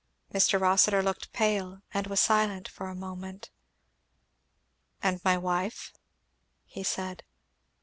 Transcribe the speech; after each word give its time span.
Mr. 0.33 0.59
Rossitur 0.59 1.03
looked 1.03 1.31
pale 1.31 1.83
and 1.93 2.07
was 2.07 2.19
silent 2.19 2.71
a 2.79 2.95
moment. 2.95 3.51
"And 5.03 5.23
my 5.23 5.37
wife?" 5.37 5.93
he 6.65 6.81
said. 6.83 7.21